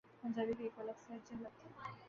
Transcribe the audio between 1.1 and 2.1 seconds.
ہے،' جھلت‘۔